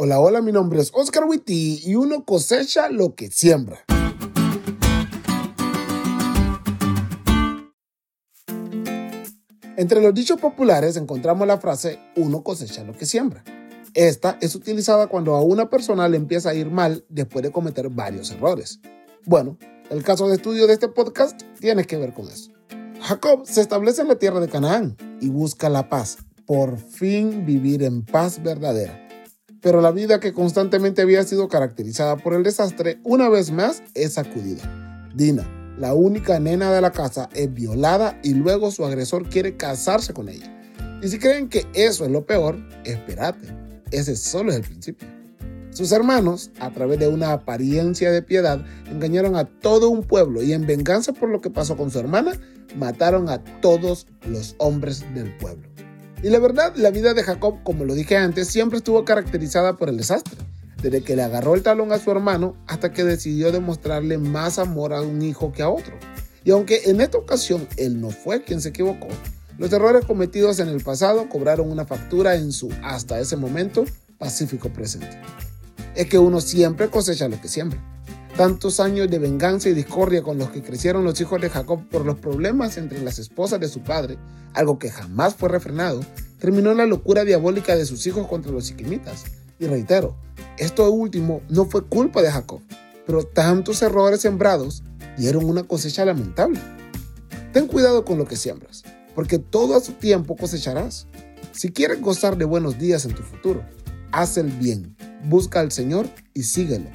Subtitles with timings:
[0.00, 3.80] Hola, hola, mi nombre es Oscar Witty y uno cosecha lo que siembra.
[9.76, 13.42] Entre los dichos populares encontramos la frase uno cosecha lo que siembra.
[13.92, 17.88] Esta es utilizada cuando a una persona le empieza a ir mal después de cometer
[17.88, 18.78] varios errores.
[19.24, 19.58] Bueno,
[19.90, 22.52] el caso de estudio de este podcast tiene que ver con eso.
[23.00, 27.82] Jacob se establece en la tierra de Canaán y busca la paz, por fin vivir
[27.82, 29.07] en paz verdadera.
[29.60, 34.14] Pero la vida que constantemente había sido caracterizada por el desastre, una vez más es
[34.14, 35.10] sacudida.
[35.14, 35.46] Dina,
[35.78, 40.28] la única nena de la casa, es violada y luego su agresor quiere casarse con
[40.28, 40.54] ella.
[41.02, 43.48] Y si creen que eso es lo peor, espérate,
[43.90, 45.08] ese solo es el principio.
[45.70, 50.52] Sus hermanos, a través de una apariencia de piedad, engañaron a todo un pueblo y
[50.52, 52.32] en venganza por lo que pasó con su hermana,
[52.76, 55.68] mataron a todos los hombres del pueblo.
[56.22, 59.88] Y la verdad, la vida de Jacob, como lo dije antes, siempre estuvo caracterizada por
[59.88, 60.38] el desastre.
[60.82, 64.92] Desde que le agarró el talón a su hermano hasta que decidió demostrarle más amor
[64.92, 65.94] a un hijo que a otro.
[66.44, 69.08] Y aunque en esta ocasión él no fue quien se equivocó,
[69.58, 73.84] los errores cometidos en el pasado cobraron una factura en su, hasta ese momento,
[74.18, 75.20] pacífico presente
[75.98, 77.82] es que uno siempre cosecha lo que siembra.
[78.38, 82.06] Tantos años de venganza y discordia con los que crecieron los hijos de Jacob por
[82.06, 84.16] los problemas entre las esposas de su padre,
[84.54, 86.02] algo que jamás fue refrenado,
[86.38, 89.24] terminó la locura diabólica de sus hijos contra los siquimitas.
[89.58, 90.16] Y reitero,
[90.56, 92.60] esto último no fue culpa de Jacob,
[93.04, 94.84] pero tantos errores sembrados
[95.16, 96.60] dieron una cosecha lamentable.
[97.52, 98.84] Ten cuidado con lo que siembras,
[99.16, 101.08] porque todo a su tiempo cosecharás.
[101.50, 103.64] Si quieres gozar de buenos días en tu futuro,
[104.12, 106.88] haz el bien busca al Señor y síguelo.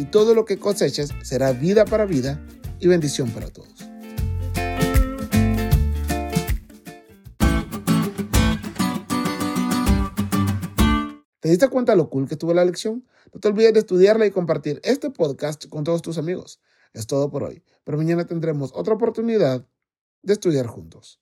[0.00, 2.42] Y todo lo que coseches será vida para vida
[2.78, 3.74] y bendición para todos.
[11.40, 13.06] ¿Te diste cuenta lo cool que estuvo la lección?
[13.34, 16.62] No te olvides de estudiarla y compartir este podcast con todos tus amigos.
[16.94, 19.66] Es todo por hoy, pero mañana tendremos otra oportunidad
[20.22, 21.18] de estudiar juntos.